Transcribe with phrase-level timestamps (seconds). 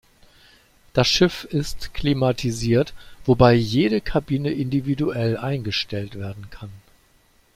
[0.93, 6.71] Das Schiff ist klimatisiert, wobei jede Kabine individuell eingestellt werden kann.